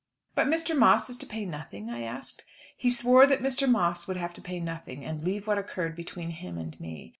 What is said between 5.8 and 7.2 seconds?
between him and me.